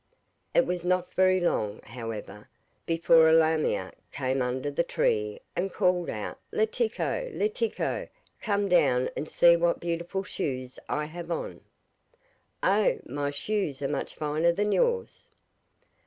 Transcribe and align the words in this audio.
It 0.55 0.65
was 0.65 0.83
not 0.83 1.13
very 1.13 1.39
long, 1.39 1.79
however, 1.83 2.49
before 2.87 3.29
a 3.29 3.33
lamia 3.33 3.91
came 4.11 4.41
under 4.41 4.71
the 4.71 4.81
tree 4.83 5.41
and 5.55 5.71
called 5.71 6.09
out: 6.09 6.39
'Letiko, 6.51 7.29
Letiko, 7.37 8.07
come 8.41 8.67
down 8.67 9.11
and 9.15 9.29
see 9.29 9.55
what 9.55 9.79
beautiful 9.79 10.23
shoes 10.23 10.79
I 10.89 11.05
have 11.05 11.29
on.' 11.29 11.61
'Oh! 12.63 12.97
my 13.05 13.29
shoes 13.29 13.83
are 13.83 13.87
much 13.87 14.15
finer 14.15 14.51
than 14.51 14.71
yours. 14.71 15.29